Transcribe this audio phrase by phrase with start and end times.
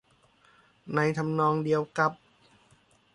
[0.95, 2.11] ในทำนองเดียวกับ